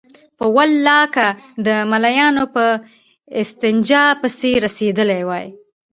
په 0.37 0.45
والله 0.55 1.01
که 1.15 1.27
د 1.65 1.67
ملايانو 1.91 2.43
په 2.55 2.65
استنجا 3.41 4.03
پسې 4.21 4.51
رسېدلي 4.65 5.21
وای. 5.29 5.47